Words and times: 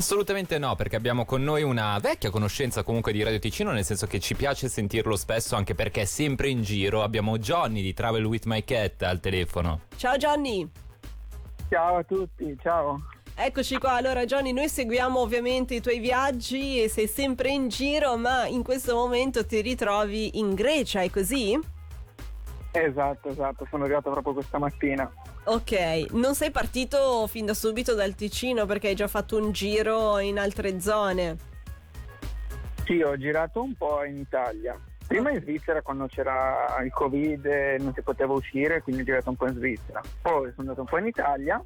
Assolutamente 0.00 0.58
no, 0.58 0.76
perché 0.76 0.96
abbiamo 0.96 1.26
con 1.26 1.42
noi 1.42 1.62
una 1.62 1.98
vecchia 2.00 2.30
conoscenza 2.30 2.82
comunque 2.82 3.12
di 3.12 3.22
Radio 3.22 3.38
Ticino, 3.38 3.70
nel 3.70 3.84
senso 3.84 4.06
che 4.06 4.18
ci 4.18 4.34
piace 4.34 4.66
sentirlo 4.66 5.14
spesso 5.14 5.56
anche 5.56 5.74
perché 5.74 6.00
è 6.00 6.04
sempre 6.06 6.48
in 6.48 6.62
giro. 6.62 7.02
Abbiamo 7.02 7.36
Johnny 7.36 7.82
di 7.82 7.92
Travel 7.92 8.24
with 8.24 8.46
My 8.46 8.64
Cat 8.64 9.02
al 9.02 9.20
telefono. 9.20 9.82
Ciao 9.96 10.16
Johnny. 10.16 10.66
Ciao 11.68 11.96
a 11.96 12.02
tutti, 12.02 12.56
ciao. 12.62 12.98
Eccoci 13.34 13.76
qua, 13.76 13.92
allora 13.92 14.24
Johnny, 14.24 14.52
noi 14.52 14.70
seguiamo 14.70 15.20
ovviamente 15.20 15.74
i 15.74 15.82
tuoi 15.82 15.98
viaggi 15.98 16.82
e 16.82 16.88
sei 16.88 17.06
sempre 17.06 17.50
in 17.50 17.68
giro, 17.68 18.16
ma 18.16 18.46
in 18.46 18.62
questo 18.62 18.94
momento 18.94 19.44
ti 19.44 19.60
ritrovi 19.60 20.38
in 20.38 20.54
Grecia, 20.54 21.02
è 21.02 21.10
così? 21.10 21.60
Esatto, 22.72 23.28
esatto, 23.28 23.66
sono 23.68 23.84
arrivato 23.84 24.10
proprio 24.10 24.32
questa 24.32 24.58
mattina. 24.58 25.12
Ok, 25.44 26.10
non 26.12 26.34
sei 26.34 26.50
partito 26.50 27.26
fin 27.26 27.46
da 27.46 27.54
subito 27.54 27.94
dal 27.94 28.14
Ticino 28.14 28.66
perché 28.66 28.88
hai 28.88 28.94
già 28.94 29.08
fatto 29.08 29.36
un 29.36 29.52
giro 29.52 30.18
in 30.18 30.38
altre 30.38 30.80
zone? 30.80 31.36
Sì, 32.84 33.00
ho 33.00 33.16
girato 33.16 33.62
un 33.62 33.74
po' 33.74 34.04
in 34.04 34.18
Italia. 34.18 34.78
Prima 35.06 35.30
in 35.30 35.40
Svizzera 35.40 35.82
quando 35.82 36.06
c'era 36.06 36.76
il 36.84 36.92
Covid 36.92 37.44
e 37.46 37.76
non 37.80 37.92
si 37.94 38.02
poteva 38.02 38.32
uscire, 38.34 38.82
quindi 38.82 39.02
ho 39.02 39.04
girato 39.06 39.30
un 39.30 39.36
po' 39.36 39.48
in 39.48 39.54
Svizzera. 39.54 40.00
Poi 40.22 40.50
sono 40.50 40.52
andato 40.58 40.80
un 40.82 40.86
po' 40.86 40.98
in 40.98 41.06
Italia 41.06 41.64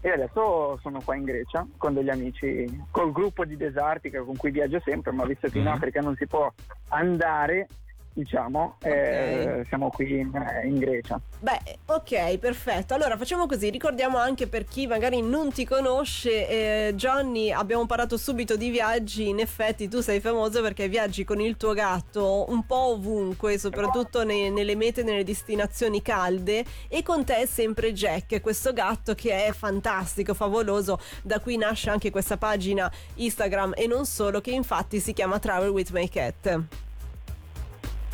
e 0.00 0.08
adesso 0.10 0.78
sono 0.80 1.00
qua 1.04 1.14
in 1.16 1.24
Grecia 1.24 1.66
con 1.76 1.92
degli 1.94 2.08
amici, 2.08 2.82
col 2.90 3.12
gruppo 3.12 3.44
di 3.44 3.56
Desartica 3.56 4.22
con 4.22 4.36
cui 4.36 4.50
viaggio 4.52 4.80
sempre, 4.84 5.12
ma 5.12 5.24
visto 5.26 5.48
che 5.48 5.58
in 5.58 5.64
Mhm. 5.66 5.72
Africa 5.72 6.00
non 6.00 6.16
si 6.16 6.26
può 6.26 6.50
andare, 6.88 7.68
diciamo, 8.12 8.76
eh, 8.82 9.64
siamo 9.68 9.90
qui 9.90 10.18
in, 10.18 10.30
in 10.64 10.78
Grecia. 10.78 11.20
Beh, 11.40 11.78
ok, 11.86 12.38
perfetto. 12.38 12.94
Allora 12.94 13.16
facciamo 13.16 13.46
così, 13.46 13.70
ricordiamo 13.70 14.18
anche 14.18 14.46
per 14.46 14.64
chi 14.64 14.86
magari 14.86 15.22
non 15.22 15.50
ti 15.52 15.64
conosce, 15.64 16.48
eh, 16.48 16.94
Johnny, 16.94 17.50
abbiamo 17.50 17.86
parlato 17.86 18.16
subito 18.16 18.56
di 18.56 18.70
viaggi, 18.70 19.28
in 19.28 19.40
effetti 19.40 19.88
tu 19.88 20.00
sei 20.00 20.20
famoso 20.20 20.60
perché 20.62 20.88
viaggi 20.88 21.24
con 21.24 21.40
il 21.40 21.56
tuo 21.56 21.72
gatto 21.72 22.46
un 22.48 22.64
po' 22.66 22.92
ovunque, 22.92 23.58
soprattutto 23.58 24.24
ne- 24.24 24.50
nelle 24.50 24.76
mete, 24.76 25.02
nelle 25.02 25.24
destinazioni 25.24 26.02
calde 26.02 26.64
e 26.88 27.02
con 27.02 27.24
te 27.24 27.36
è 27.36 27.46
sempre 27.46 27.92
Jack, 27.92 28.40
questo 28.40 28.72
gatto 28.72 29.14
che 29.14 29.46
è 29.46 29.52
fantastico, 29.52 30.34
favoloso, 30.34 31.00
da 31.22 31.40
cui 31.40 31.56
nasce 31.56 31.90
anche 31.90 32.10
questa 32.10 32.36
pagina 32.36 32.90
Instagram 33.14 33.72
e 33.76 33.86
non 33.86 34.04
solo, 34.04 34.40
che 34.40 34.50
infatti 34.50 35.00
si 35.00 35.12
chiama 35.12 35.38
Travel 35.38 35.70
with 35.70 35.90
My 35.90 36.08
Cat. 36.08 36.60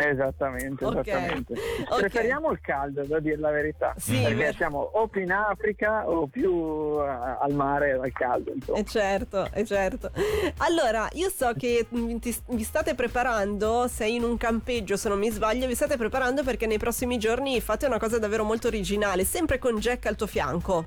Esattamente, 0.00 0.84
Ok, 0.84 1.06
esattamente. 1.06 1.54
ok. 1.88 1.98
Preferiamo 1.98 2.52
il 2.52 2.60
caldo, 2.60 3.04
da 3.04 3.18
dire 3.18 3.36
la 3.36 3.50
verità. 3.50 3.94
Sì, 3.96 4.18
perché 4.20 4.34
ver- 4.34 4.54
siamo 4.56 4.78
o 4.78 5.08
più 5.08 5.22
in 5.22 5.32
Africa 5.32 6.08
o 6.08 6.28
più 6.28 7.00
eh, 7.00 7.06
al 7.08 7.52
mare 7.52 7.92
al 7.94 8.12
caldo. 8.12 8.52
Insomma. 8.54 8.78
Eh 8.78 8.84
certo, 8.84 9.48
eh 9.52 9.64
certo. 9.64 10.12
Allora, 10.58 11.08
io 11.14 11.28
so 11.30 11.52
che 11.56 11.84
mm, 11.92 12.16
ti- 12.18 12.36
vi 12.50 12.62
state 12.62 12.94
preparando, 12.94 13.88
sei 13.88 14.14
in 14.14 14.22
un 14.22 14.36
campeggio 14.36 14.96
se 14.96 15.08
non 15.08 15.18
mi 15.18 15.30
sbaglio, 15.30 15.66
vi 15.66 15.74
state 15.74 15.96
preparando 15.96 16.44
perché 16.44 16.66
nei 16.66 16.78
prossimi 16.78 17.18
giorni 17.18 17.60
fate 17.60 17.86
una 17.86 17.98
cosa 17.98 18.20
davvero 18.20 18.44
molto 18.44 18.68
originale, 18.68 19.24
sempre 19.24 19.58
con 19.58 19.78
Jack 19.78 20.06
al 20.06 20.14
tuo 20.14 20.28
fianco. 20.28 20.84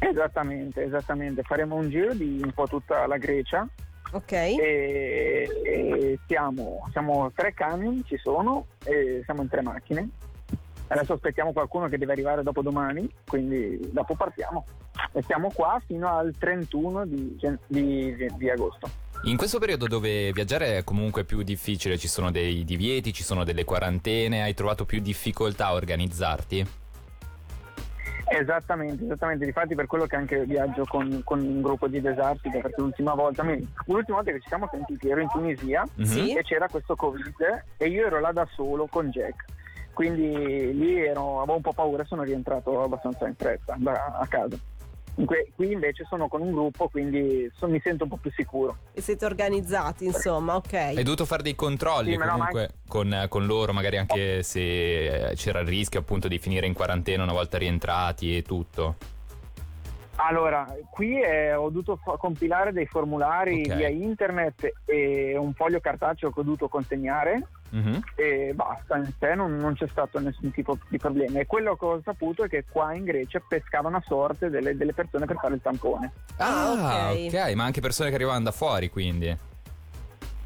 Esattamente, 0.00 0.82
esattamente. 0.82 1.42
Faremo 1.42 1.76
un 1.76 1.88
giro 1.88 2.12
di 2.14 2.40
un 2.42 2.52
po' 2.52 2.66
tutta 2.66 3.06
la 3.06 3.16
Grecia 3.16 3.66
Ok? 4.16 4.32
e, 4.32 5.48
e 5.64 6.18
siamo, 6.26 6.88
siamo 6.92 7.30
tre 7.34 7.54
camion, 7.54 8.02
ci 8.06 8.16
sono, 8.16 8.66
e 8.84 9.22
siamo 9.24 9.42
in 9.42 9.48
tre 9.48 9.62
macchine. 9.62 10.08
Adesso 10.88 11.14
aspettiamo 11.14 11.52
qualcuno 11.52 11.88
che 11.88 11.98
deve 11.98 12.12
arrivare 12.12 12.42
dopo 12.42 12.62
domani, 12.62 13.08
quindi 13.26 13.90
dopo 13.92 14.14
partiamo. 14.14 14.64
E 15.12 15.22
siamo 15.22 15.50
qua 15.52 15.80
fino 15.84 16.08
al 16.08 16.34
31 16.38 17.06
di, 17.06 17.36
di- 17.66 18.26
di 18.36 18.50
agosto. 18.50 18.88
In 19.24 19.36
questo 19.36 19.58
periodo 19.58 19.86
dove 19.88 20.30
viaggiare 20.32 20.78
è 20.78 20.84
comunque 20.84 21.24
più 21.24 21.42
difficile, 21.42 21.98
ci 21.98 22.06
sono 22.06 22.30
dei 22.30 22.64
divieti, 22.64 23.12
ci 23.12 23.24
sono 23.24 23.42
delle 23.42 23.64
quarantene, 23.64 24.42
hai 24.42 24.54
trovato 24.54 24.84
più 24.84 25.00
difficoltà 25.00 25.66
a 25.66 25.72
organizzarti? 25.72 26.66
Esattamente, 28.28 29.04
esattamente, 29.04 29.44
difatti 29.44 29.74
per 29.74 29.86
quello 29.86 30.06
che 30.06 30.16
anche 30.16 30.44
viaggio 30.44 30.84
con, 30.84 31.20
con 31.24 31.40
un 31.40 31.62
gruppo 31.62 31.86
di 31.86 32.00
Desartica, 32.00 32.58
perché 32.60 32.80
l'ultima 32.80 33.14
volta, 33.14 33.42
l'ultima 33.44 34.16
volta 34.16 34.32
che 34.32 34.40
ci 34.40 34.48
siamo 34.48 34.68
sentiti 34.70 35.08
ero 35.08 35.20
in 35.20 35.28
Tunisia 35.28 35.84
Mhm. 35.94 36.04
Sì. 36.04 36.34
e 36.36 36.42
c'era 36.42 36.68
questo 36.68 36.96
Covid 36.96 37.34
e 37.76 37.86
io 37.86 38.06
ero 38.06 38.18
là 38.20 38.32
da 38.32 38.46
solo 38.52 38.86
con 38.90 39.10
Jack, 39.10 39.44
quindi 39.92 40.76
lì 40.76 41.00
ero, 41.06 41.38
avevo 41.40 41.56
un 41.56 41.62
po' 41.62 41.72
paura 41.72 42.02
e 42.02 42.06
sono 42.06 42.22
rientrato 42.24 42.82
abbastanza 42.82 43.26
in 43.28 43.34
fretta 43.36 43.76
da- 43.78 44.16
a 44.18 44.26
casa. 44.26 44.56
Qui 45.24 45.72
invece 45.72 46.04
sono 46.08 46.28
con 46.28 46.42
un 46.42 46.52
gruppo, 46.52 46.88
quindi 46.88 47.50
so- 47.54 47.66
mi 47.68 47.80
sento 47.82 48.04
un 48.04 48.10
po' 48.10 48.18
più 48.18 48.30
sicuro. 48.32 48.76
E 48.92 49.00
siete 49.00 49.24
organizzati, 49.24 50.04
insomma, 50.04 50.56
ok. 50.56 50.72
Hai 50.74 51.02
dovuto 51.02 51.24
fare 51.24 51.42
dei 51.42 51.54
controlli 51.54 52.12
Sì, 52.12 52.16
ma 52.18 52.26
no, 52.26 52.32
comunque 52.32 52.70
con, 52.86 53.26
con 53.30 53.46
loro, 53.46 53.72
magari 53.72 53.96
anche 53.96 54.42
se 54.42 55.30
eh, 55.30 55.34
c'era 55.34 55.60
il 55.60 55.68
rischio 55.68 56.00
appunto 56.00 56.28
di 56.28 56.38
finire 56.38 56.66
in 56.66 56.74
quarantena 56.74 57.22
una 57.22 57.32
volta 57.32 57.56
rientrati 57.56 58.36
e 58.36 58.42
tutto. 58.42 58.96
Allora, 60.16 60.66
qui 60.90 61.20
eh, 61.20 61.54
ho 61.54 61.68
dovuto 61.68 61.96
fa- 61.96 62.16
compilare 62.18 62.72
dei 62.72 62.86
formulari 62.86 63.62
Ok. 63.66 63.74
via 63.74 63.88
internet 63.88 64.70
e 64.84 65.36
un 65.36 65.54
foglio 65.54 65.80
cartaceo 65.80 66.30
che 66.30 66.40
ho 66.40 66.42
dovuto 66.42 66.68
consegnare 66.68 67.46
Mhm. 67.70 68.00
e 68.14 68.52
basta, 68.54 68.96
in 68.96 69.10
sé 69.18 69.34
non, 69.34 69.56
non 69.56 69.74
c'è 69.74 69.86
stato 69.88 70.18
nessun 70.20 70.50
tipo 70.52 70.78
di 70.88 70.98
problema. 70.98 71.40
E 71.40 71.46
quello 71.46 71.76
che 71.76 71.84
ho 71.84 72.00
saputo 72.04 72.44
è 72.44 72.48
che 72.48 72.64
qua 72.68 72.94
in 72.94 73.04
Grecia 73.04 73.40
pescavano 73.46 73.96
a 73.96 74.02
sorte 74.06 74.48
delle, 74.50 74.76
delle 74.76 74.92
persone 74.92 75.26
per 75.26 75.36
fare 75.36 75.54
il 75.54 75.60
tampone. 75.62 76.12
Ah, 76.36 76.72
ok. 76.72 77.32
ok, 77.34 77.52
ma 77.54 77.64
anche 77.64 77.80
persone 77.80 78.08
che 78.10 78.14
arrivavano 78.14 78.44
da 78.44 78.52
fuori 78.52 78.88
quindi. 78.90 79.36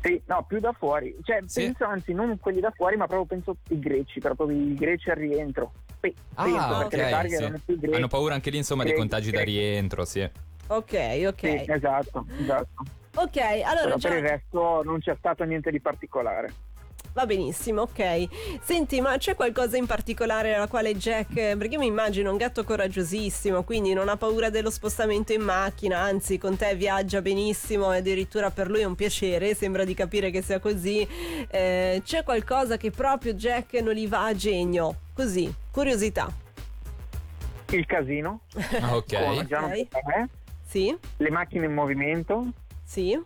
Sì, 0.02 0.20
no, 0.26 0.44
più 0.48 0.60
da 0.60 0.72
fuori. 0.72 1.14
Cioè, 1.22 1.42
Sì. 1.44 1.64
penso 1.64 1.84
anzi 1.84 2.14
non 2.14 2.38
quelli 2.40 2.60
da 2.60 2.72
fuori, 2.74 2.96
ma 2.96 3.06
proprio 3.06 3.26
penso 3.26 3.56
i 3.68 3.78
greci, 3.78 4.18
proprio 4.18 4.50
i 4.50 4.74
greci 4.74 5.10
al 5.10 5.16
rientro. 5.16 5.72
Pe- 6.00 6.14
penso 6.34 6.56
Ah, 6.58 6.78
perché 6.78 6.96
le 6.96 7.10
targhe 7.10 7.34
ok, 7.36 7.40
erano 7.42 7.56
sì. 7.58 7.62
più 7.66 7.78
greci. 7.78 7.96
Hanno 7.96 8.08
paura 8.08 8.34
anche 8.34 8.48
lì 8.50 8.56
insomma 8.56 8.82
Greci, 8.84 8.98
contagi 8.98 9.30
da 9.30 9.42
greci. 9.42 9.58
rientro, 9.58 10.04
sì. 10.06 10.22
Ok, 10.68 11.22
ok. 11.26 11.38
Sì, 11.40 11.64
esatto, 11.66 12.24
esatto. 12.40 12.82
Ok, 13.16 13.36
allora 13.38 13.82
Però 13.84 13.96
già... 13.96 14.08
per 14.08 14.18
il 14.18 14.22
resto 14.28 14.82
non 14.84 15.00
c'è 15.00 15.14
stato 15.18 15.44
niente 15.44 15.70
di 15.70 15.80
particolare. 15.80 16.48
Va 17.12 17.26
benissimo, 17.26 17.82
ok. 17.82 18.28
Senti, 18.62 19.00
ma 19.00 19.16
c'è 19.16 19.34
qualcosa 19.34 19.76
in 19.76 19.86
particolare 19.86 20.54
alla 20.54 20.68
quale 20.68 20.94
Jack, 20.96 21.32
perché 21.56 21.74
io 21.74 21.80
mi 21.80 21.86
immagino 21.86 22.30
un 22.30 22.36
gatto 22.36 22.62
coraggiosissimo, 22.62 23.64
quindi 23.64 23.92
non 23.92 24.08
ha 24.08 24.16
paura 24.16 24.48
dello 24.48 24.70
spostamento 24.70 25.32
in 25.32 25.40
macchina, 25.42 25.98
anzi 25.98 26.38
con 26.38 26.56
te 26.56 26.74
viaggia 26.76 27.20
benissimo 27.20 27.92
e 27.92 27.98
addirittura 27.98 28.50
per 28.50 28.70
lui 28.70 28.80
è 28.80 28.84
un 28.84 28.94
piacere, 28.94 29.54
sembra 29.54 29.84
di 29.84 29.94
capire 29.94 30.30
che 30.30 30.40
sia 30.40 30.60
così. 30.60 31.06
Eh, 31.50 32.00
c'è 32.04 32.22
qualcosa 32.22 32.76
che 32.76 32.92
proprio 32.92 33.32
Jack 33.34 33.74
non 33.74 33.94
gli 33.94 34.06
va 34.08 34.26
a 34.26 34.34
genio? 34.34 34.94
Così, 35.12 35.52
curiosità. 35.72 36.32
Il 37.70 37.86
casino, 37.86 38.40
Ah, 38.80 38.96
ok. 38.96 39.18
come 39.18 39.46
già 39.46 39.60
non 39.60 39.70
Ok. 39.70 39.76
pensa 39.88 39.98
a 39.98 40.02
me, 40.18 40.28
Sì? 40.66 40.96
le 41.16 41.30
macchine 41.30 41.66
in 41.66 41.74
movimento, 41.74 42.46
Sì? 42.84 43.20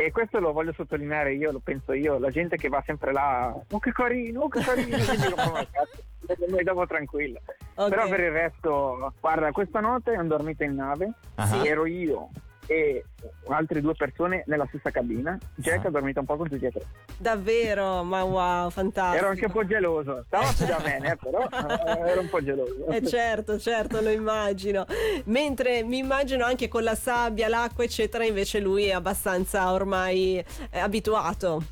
E 0.00 0.12
questo 0.12 0.38
lo 0.38 0.52
voglio 0.52 0.72
sottolineare 0.72 1.34
io, 1.34 1.50
lo 1.50 1.58
penso 1.58 1.92
io, 1.92 2.18
la 2.20 2.30
gente 2.30 2.56
che 2.56 2.68
va 2.68 2.80
sempre 2.86 3.10
là, 3.12 3.52
oh 3.68 3.78
che 3.80 3.90
carino, 3.90 4.42
oh 4.42 4.48
che 4.48 4.60
carino, 4.60 4.96
quindi 4.96 5.26
io, 5.26 5.34
"Ma 5.34 5.66
cazzo, 5.68 6.44
noi 6.48 6.62
dopo 6.62 6.86
tranquilla. 6.86 7.40
Ok. 7.74 7.88
Però 7.88 8.08
per 8.08 8.20
il 8.20 8.30
resto, 8.30 9.12
guarda, 9.20 9.50
questa 9.50 9.80
notte 9.80 10.16
ho 10.16 10.22
dormito 10.22 10.62
in 10.62 10.76
nave, 10.76 11.10
Ah. 11.34 11.66
ero 11.66 11.84
io 11.84 12.28
e 12.70 13.02
altre 13.48 13.80
due 13.80 13.94
persone 13.94 14.42
nella 14.46 14.66
stessa 14.68 14.90
cabina, 14.90 15.38
Jack 15.54 15.86
Ah. 15.86 15.88
ha 15.88 15.90
dormito 15.90 16.20
un 16.20 16.26
po' 16.26 16.36
con 16.36 16.48
tutti 16.50 16.66
e 16.66 16.70
tre. 16.70 16.82
Davvero? 17.16 18.02
Ma 18.02 18.22
wow, 18.22 18.68
fantastico. 18.70 19.16
Ero 19.16 19.28
anche 19.30 19.46
un 19.46 19.52
po' 19.52 19.66
geloso, 19.66 20.22
stava 20.26 20.52
più 20.54 20.66
da 20.66 20.78
me, 20.84 20.98
eh, 21.12 21.16
però 21.16 21.48
eh, 21.48 22.10
ero 22.10 22.20
un 22.20 22.28
po' 22.28 22.44
geloso. 22.44 22.86
Eh 22.88 23.06
certo, 23.06 23.58
certo, 23.58 24.00
lo 24.02 24.10
immagino. 24.10 24.84
Mentre 25.24 25.82
mi 25.82 25.96
immagino 25.98 26.44
anche 26.44 26.68
con 26.68 26.82
la 26.82 26.94
sabbia, 26.94 27.48
l'acqua, 27.48 27.84
eccetera, 27.84 28.24
invece 28.24 28.60
lui 28.60 28.84
è 28.84 28.92
abbastanza 28.92 29.72
ormai 29.72 30.44
eh, 30.70 30.78
abituato. 30.78 31.62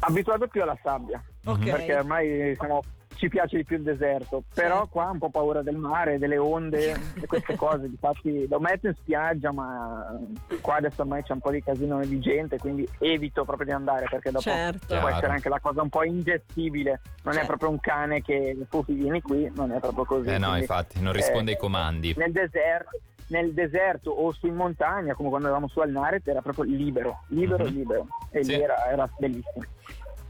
Abituato 0.00 0.48
più 0.48 0.62
alla 0.62 0.76
sabbia, 0.82 1.22
Ok. 1.46 1.64
perché 1.70 1.94
ormai 1.94 2.54
siamo- 2.58 2.82
ci 3.22 3.28
piace 3.28 3.56
di 3.56 3.64
più 3.64 3.76
il 3.76 3.84
deserto, 3.84 4.42
però 4.52 4.88
qua 4.88 5.06
ho 5.08 5.12
un 5.12 5.18
po' 5.18 5.30
paura 5.30 5.62
del 5.62 5.76
mare, 5.76 6.18
delle 6.18 6.38
onde 6.38 6.90
e 7.20 7.26
queste 7.28 7.54
cose, 7.54 7.88
difatti 7.88 8.48
lo 8.48 8.58
metto 8.58 8.88
in 8.88 8.94
spiaggia 8.94 9.52
ma 9.52 10.18
qua 10.60 10.74
adesso 10.76 11.02
ormai 11.02 11.22
c'è 11.22 11.32
un 11.32 11.38
po' 11.38 11.52
di 11.52 11.62
casino 11.62 12.00
di 12.04 12.18
gente 12.18 12.58
quindi 12.58 12.88
evito 12.98 13.44
proprio 13.44 13.66
di 13.66 13.72
andare 13.72 14.06
perché 14.10 14.30
dopo 14.32 14.42
Certo. 14.50 14.86
può 14.88 14.96
Chiaro. 14.96 15.08
essere 15.14 15.32
anche 15.34 15.48
la 15.48 15.60
cosa 15.60 15.82
un 15.82 15.88
po' 15.88 16.02
ingestibile, 16.02 17.00
non 17.22 17.34
è 17.34 17.36
Certo. 17.36 17.46
proprio 17.46 17.70
un 17.70 17.78
cane 17.78 18.22
che 18.22 18.56
tu 18.68 18.84
vieni 18.88 19.22
qui, 19.22 19.48
non 19.54 19.70
è 19.70 19.78
proprio 19.78 20.04
così. 20.04 20.28
Eh 20.28 20.38
no, 20.38 20.46
quindi, 20.46 20.60
infatti, 20.62 21.00
non 21.00 21.12
risponde 21.12 21.52
eh, 21.52 21.54
ai 21.54 21.60
comandi. 21.60 22.14
Nel 22.16 22.32
deserto, 22.32 22.98
nel 23.28 23.52
deserto 23.52 24.10
o 24.10 24.32
su 24.32 24.48
in 24.48 24.56
montagna 24.56 25.14
come 25.14 25.28
quando 25.28 25.46
eravamo 25.46 25.68
su 25.68 25.78
al 25.78 25.90
Naret 25.92 26.26
era 26.26 26.42
proprio 26.42 26.64
libero, 26.64 27.20
libero, 27.28 27.64
Mhm. 27.66 27.70
libero 27.72 28.06
e 28.30 28.42
Sì. 28.42 28.56
lì 28.56 28.62
era, 28.62 28.84
era 28.90 29.08
bellissimo. 29.16 29.64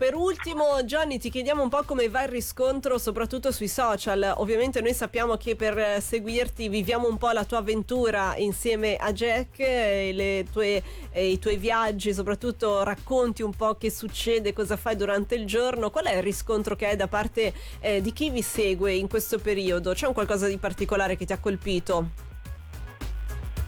Per 0.03 0.17
ultimo, 0.17 0.83
Johnny, 0.83 1.17
ti 1.17 1.31
chiediamo 1.31 1.63
un 1.63 1.69
po' 1.69 1.85
come 1.85 2.09
va 2.09 2.25
il 2.25 2.29
riscontro, 2.29 2.99
soprattutto 2.99 3.53
sui 3.53 3.69
social. 3.69 4.35
Ovviamente 4.39 4.81
noi 4.81 4.95
sappiamo 4.95 5.37
che 5.37 5.55
per 5.55 6.03
seguirti 6.03 6.69
viviamo 6.69 7.07
un 7.07 7.19
po' 7.19 7.31
la 7.31 7.45
tua 7.45 7.59
avventura 7.59 8.35
insieme 8.37 8.97
a 8.97 9.13
Jack, 9.13 9.61
e 9.61 10.45
tue, 10.51 10.83
e 11.13 11.29
i 11.29 11.39
tuoi 11.39 11.57
viaggi, 11.57 12.13
soprattutto 12.13 12.83
racconti 12.83 13.43
un 13.43 13.55
po' 13.55 13.77
che 13.77 13.93
succede, 13.93 14.53
cosa 14.53 14.77
fai 14.77 14.97
durante 14.97 15.37
il 15.37 15.47
giorno. 15.47 15.91
Qual 15.91 16.07
è 16.07 16.17
il 16.17 16.23
riscontro 16.25 16.75
che 16.75 16.89
hai 16.89 16.97
da 16.97 17.07
parte 17.07 17.53
eh, 17.79 18.01
di 18.01 18.13
chi 18.13 18.31
vi 18.31 18.43
segue 18.43 18.93
in 18.93 19.07
questo 19.07 19.39
periodo? 19.39 19.93
C'è 19.93 20.09
un 20.09 20.15
qualcosa 20.15 20.49
di 20.49 20.57
particolare 20.57 21.15
che 21.15 21.27
ti 21.27 21.33
ha 21.33 21.39
colpito? 21.39 22.09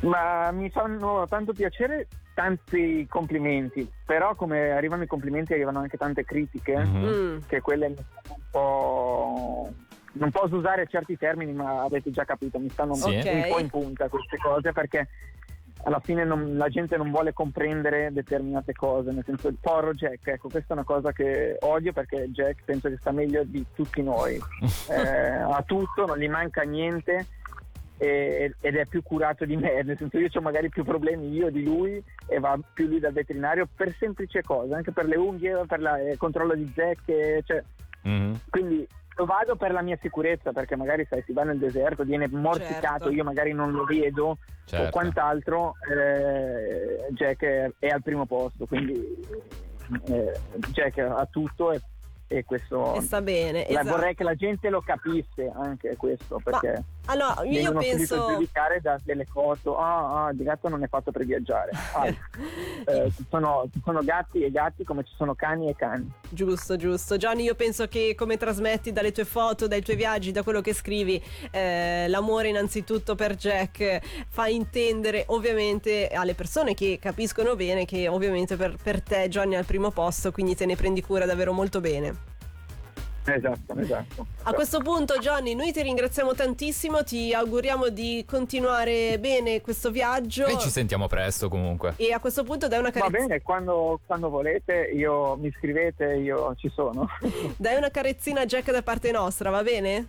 Ma 0.00 0.50
mi 0.50 0.68
fanno 0.70 1.26
tanto 1.28 1.52
piacere 1.52 2.08
tanti 2.34 3.06
complimenti, 3.08 3.88
però 4.04 4.34
come 4.34 4.72
arrivano 4.72 5.04
i 5.04 5.06
complimenti 5.06 5.52
arrivano 5.52 5.78
anche 5.78 5.96
tante 5.96 6.24
critiche, 6.24 6.76
mm-hmm. 6.76 7.38
che 7.46 7.60
quelle 7.60 7.86
un 7.86 7.94
po'... 8.50 9.72
Non 10.16 10.30
posso 10.30 10.54
usare 10.54 10.86
certi 10.86 11.16
termini, 11.16 11.52
ma 11.52 11.82
avete 11.82 12.12
già 12.12 12.24
capito, 12.24 12.60
mi 12.60 12.68
stanno 12.68 12.94
sì. 12.94 13.16
un 13.16 13.46
po' 13.48 13.58
in 13.58 13.68
punta 13.68 14.08
queste 14.08 14.36
cose 14.36 14.70
perché 14.70 15.08
alla 15.84 16.00
fine 16.00 16.24
non, 16.24 16.56
la 16.56 16.68
gente 16.68 16.96
non 16.96 17.10
vuole 17.10 17.32
comprendere 17.32 18.12
determinate 18.12 18.72
cose, 18.72 19.10
nel 19.10 19.24
senso 19.24 19.48
il 19.48 19.58
poro 19.60 19.92
Jack, 19.92 20.26
ecco 20.28 20.48
questa 20.48 20.72
è 20.72 20.76
una 20.76 20.84
cosa 20.84 21.12
che 21.12 21.56
odio 21.60 21.92
perché 21.92 22.30
Jack 22.30 22.62
penso 22.64 22.88
che 22.88 22.96
sta 22.98 23.10
meglio 23.10 23.42
di 23.44 23.64
tutti 23.74 24.02
noi, 24.02 24.34
eh, 24.88 25.36
ha 25.36 25.62
tutto, 25.66 26.06
non 26.06 26.18
gli 26.18 26.28
manca 26.28 26.62
niente 26.62 27.26
ed 28.60 28.76
è 28.76 28.86
più 28.86 29.02
curato 29.02 29.44
di 29.44 29.56
me, 29.56 29.82
nel 29.82 29.96
senso 29.96 30.18
io 30.18 30.28
ho 30.32 30.40
magari 30.40 30.68
più 30.68 30.84
problemi 30.84 31.32
io 31.32 31.50
di 31.50 31.62
lui 31.62 32.02
e 32.26 32.38
va 32.38 32.58
più 32.72 32.86
lui 32.86 33.00
dal 33.00 33.12
veterinario 33.12 33.68
per 33.74 33.94
semplici 33.98 34.40
cose, 34.42 34.74
anche 34.74 34.92
per 34.92 35.06
le 35.06 35.16
unghie, 35.16 35.64
per 35.66 35.80
il 35.80 35.86
eh, 35.86 36.16
controllo 36.16 36.54
di 36.54 36.70
zecche, 36.74 37.42
cioè, 37.44 37.62
mm-hmm. 38.06 38.34
quindi 38.50 38.86
lo 39.16 39.24
vado 39.26 39.54
per 39.54 39.70
la 39.70 39.82
mia 39.82 39.98
sicurezza 40.00 40.52
perché 40.52 40.76
magari 40.76 41.06
sai 41.08 41.22
si 41.24 41.32
va 41.32 41.44
nel 41.44 41.58
deserto, 41.58 42.02
viene 42.02 42.28
morticato, 42.28 43.04
certo. 43.04 43.10
io 43.10 43.24
magari 43.24 43.52
non 43.52 43.70
lo 43.70 43.84
vedo 43.84 44.38
certo. 44.64 44.86
o 44.86 44.90
quant'altro, 44.90 45.74
eh, 45.88 47.06
Jack 47.12 47.42
è, 47.44 47.70
è, 47.78 47.88
al 47.88 48.02
primo 48.02 48.26
posto, 48.26 48.66
quindi 48.66 48.94
eh, 50.06 50.32
Jack 50.72 50.98
ha 50.98 51.26
tutto 51.30 51.72
e 51.72 51.80
e 52.26 52.44
questo 52.44 52.94
e 52.94 53.02
sta 53.02 53.20
bene 53.20 53.68
esatto. 53.68 53.88
vorrei 53.88 54.14
che 54.14 54.24
la 54.24 54.34
gente 54.34 54.70
lo 54.70 54.80
capisse 54.80 55.50
anche 55.54 55.94
questo 55.96 56.40
perché 56.42 56.72
Ma, 56.72 56.84
allora 57.06 57.42
io 57.44 57.72
penso 57.72 58.28
giudicare 58.32 58.80
da 58.80 58.98
delle 59.02 59.24
foto. 59.24 59.78
Ah, 59.78 60.26
ah 60.26 60.32
di 60.32 60.44
gatto 60.44 60.68
non 60.68 60.82
è 60.82 60.88
fatto 60.88 61.10
per 61.10 61.24
viaggiare. 61.24 61.70
Ah, 61.92 62.06
eh, 62.86 63.12
ci, 63.14 63.24
sono, 63.28 63.68
ci, 63.72 63.80
sono, 63.84 64.02
gatti 64.02 64.42
e 64.42 64.50
gatti 64.50 64.84
come 64.84 65.04
ci 65.04 65.12
sono 65.16 65.34
cani 65.34 65.68
e 65.68 65.74
cani. 65.74 66.10
Giusto 66.28 66.76
giusto. 66.76 67.16
Gianni 67.16 67.42
io 67.44 67.54
penso 67.54 67.86
che 67.88 68.14
come 68.16 68.36
trasmetti 68.36 68.92
dalle 68.92 69.12
tue 69.12 69.24
foto 69.24 69.66
dai 69.66 69.82
tuoi 69.82 69.96
viaggi 69.96 70.32
da 70.32 70.42
quello 70.42 70.60
che 70.60 70.74
scrivi 70.74 71.22
eh, 71.50 72.06
l'amore 72.08 72.48
innanzitutto 72.48 73.14
per 73.14 73.34
Jack 73.36 74.00
fa 74.28 74.46
intendere 74.46 75.24
ovviamente 75.28 76.08
alle 76.08 76.34
persone 76.34 76.74
che 76.74 76.98
capiscono 77.00 77.56
bene 77.56 77.84
che 77.84 78.08
ovviamente 78.08 78.56
per, 78.56 78.76
per 78.82 79.02
te 79.02 79.28
Gianni 79.28 79.54
è 79.54 79.58
al 79.58 79.64
primo 79.64 79.90
posto 79.90 80.32
quindi 80.32 80.54
te 80.54 80.66
ne 80.66 80.76
prendi 80.76 81.02
cura 81.02 81.26
davvero 81.26 81.52
molto 81.52 81.80
bene 81.80 82.33
Esatto, 83.26 83.74
esatto. 83.78 84.26
A 84.42 84.52
questo 84.52 84.80
punto, 84.80 85.18
Johnny, 85.18 85.54
noi 85.54 85.72
ti 85.72 85.82
ringraziamo 85.82 86.34
tantissimo, 86.34 87.02
ti 87.04 87.32
auguriamo 87.32 87.88
di 87.88 88.24
continuare 88.28 89.18
bene 89.18 89.62
questo 89.62 89.90
viaggio. 89.90 90.46
E 90.46 90.58
ci 90.58 90.68
sentiamo 90.68 91.06
presto 91.06 91.48
comunque. 91.48 91.94
E 91.96 92.12
a 92.12 92.20
questo 92.20 92.44
punto 92.44 92.68
dai 92.68 92.80
una 92.80 92.90
carezza. 92.90 93.10
Va 93.10 93.18
bene, 93.18 93.42
quando, 93.42 94.00
quando 94.06 94.28
volete, 94.28 94.90
io 94.94 95.36
mi 95.36 95.50
scrivete, 95.58 96.04
io 96.16 96.54
ci 96.56 96.70
sono. 96.74 97.08
dai 97.56 97.76
una 97.76 97.90
carezzina 97.90 98.42
a 98.42 98.46
Jack 98.46 98.70
da 98.70 98.82
parte 98.82 99.10
nostra, 99.10 99.48
va 99.50 99.62
bene? 99.62 100.08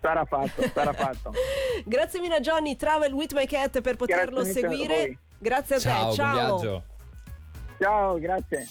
Sarà 0.00 0.24
fatto, 0.24 0.62
sarà 0.74 0.92
fatto. 0.92 1.32
Grazie 1.84 2.18
mille 2.20 2.36
a 2.36 2.40
Johnny, 2.40 2.74
Travel 2.74 3.12
with 3.12 3.34
my 3.34 3.46
cat 3.46 3.80
per 3.80 3.94
poterlo 3.94 4.42
Grazie 4.42 4.60
seguire. 4.60 5.02
A 5.04 5.16
Grazie 5.38 5.76
a 5.76 5.78
ciao, 5.78 6.10
te, 6.10 6.16
ciao. 6.16 6.32
Buon 6.32 6.60
viaggio. 6.60 6.82
Ciao, 7.78 8.18
grazie. 8.18 8.66